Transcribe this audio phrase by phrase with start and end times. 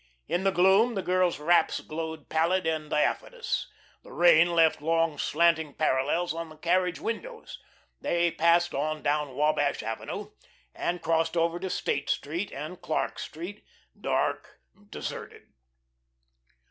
[0.27, 3.69] In the gloom the girls' wraps glowed pallid and diaphanous.
[4.01, 7.61] The rain left long, slanting parallels on the carriage windows.
[8.01, 10.31] They passed on down Wabash Avenue,
[10.73, 13.63] and crossed over to State Street and Clarke Street,
[13.95, 14.59] dark,
[14.89, 15.49] deserted.